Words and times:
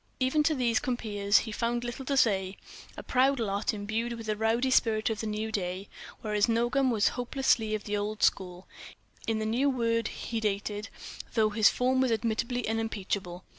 Even 0.19 0.41
to 0.41 0.55
these 0.55 0.79
compeers 0.79 1.37
he 1.45 1.51
found 1.51 1.83
little 1.83 2.05
to 2.05 2.17
say: 2.17 2.57
a 2.97 3.05
loud 3.15 3.39
lot, 3.39 3.71
imbued 3.71 4.13
with 4.13 4.25
the 4.25 4.35
rowdy 4.35 4.71
spirit 4.71 5.11
of 5.11 5.19
the 5.19 5.27
new 5.27 5.51
day; 5.51 5.87
whereas 6.21 6.49
Nogam 6.49 6.89
was 6.89 7.09
hopelessly 7.09 7.75
of 7.75 7.83
the 7.83 7.95
old 7.95 8.23
school—in 8.23 9.37
the 9.37 9.45
new 9.45 9.69
word, 9.69 10.07
he 10.07 10.39
dated—though 10.39 11.51
his 11.51 11.69
form 11.69 12.01
was 12.01 12.11
admittedly 12.11 12.67
unimpeachable. 12.67 13.43